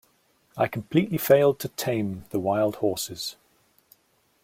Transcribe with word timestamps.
I 0.57 0.67
completely 0.67 1.19
failed 1.19 1.59
to 1.59 1.67
tame 1.67 2.25
the 2.31 2.39
wild 2.39 2.77
horses. 2.77 3.35